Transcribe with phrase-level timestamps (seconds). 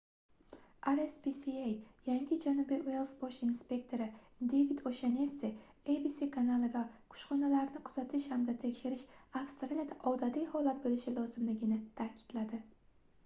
[0.91, 1.55] rspca
[2.05, 4.07] yangi janubiy uels bosh inspektori
[4.53, 5.51] devid oʻshannessi
[5.95, 6.81] abc kanaliga
[7.15, 9.03] kushxonalarni kuzatish hamda tekshirish
[9.41, 12.61] avstraliyada odatiy holat boʻlishi lozimligini taʼkidladi